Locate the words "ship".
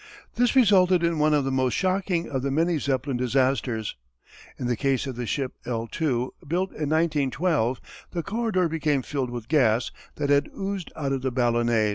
5.27-5.53